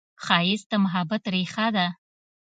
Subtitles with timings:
[0.25, 1.87] ښایست د محبت ریښه ده